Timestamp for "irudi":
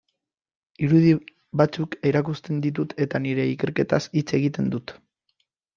0.87-1.11